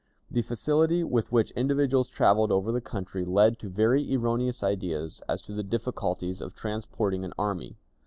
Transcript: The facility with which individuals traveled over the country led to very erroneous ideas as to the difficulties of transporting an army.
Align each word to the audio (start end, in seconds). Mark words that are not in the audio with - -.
The 0.31 0.41
facility 0.41 1.03
with 1.03 1.31
which 1.31 1.51
individuals 1.51 2.09
traveled 2.09 2.51
over 2.51 2.71
the 2.71 2.81
country 2.81 3.23
led 3.23 3.59
to 3.59 3.69
very 3.69 4.11
erroneous 4.15 4.63
ideas 4.63 5.21
as 5.29 5.43
to 5.43 5.53
the 5.53 5.61
difficulties 5.61 6.41
of 6.41 6.55
transporting 6.55 7.23
an 7.23 7.33
army. 7.37 7.77